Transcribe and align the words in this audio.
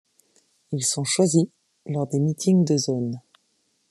Ils 0.71 0.83
sont 0.83 1.03
choisis 1.03 1.45
lors 1.85 2.07
des 2.07 2.19
meetings 2.19 2.65
de 2.65 2.75
zone. 2.75 3.21